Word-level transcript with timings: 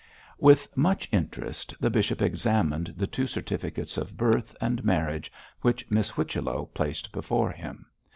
With 0.39 0.75
much 0.75 1.07
interest 1.11 1.75
the 1.79 1.91
bishop 1.91 2.23
examined 2.23 2.95
the 2.97 3.05
two 3.05 3.27
certificates 3.27 3.97
of 3.97 4.17
birth 4.17 4.55
and 4.59 4.83
marriage 4.83 5.31
which 5.61 5.85
Miss 5.91 6.09
Whichello 6.09 6.71
placed 6.73 7.11
before 7.11 7.51
him. 7.51 7.85